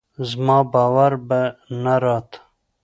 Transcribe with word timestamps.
زما 0.29 0.57
باور 0.73 1.13
به 1.27 1.41
نه 1.83 1.95
راته 2.03 2.39